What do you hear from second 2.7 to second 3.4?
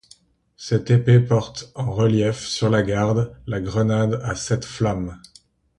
la garde,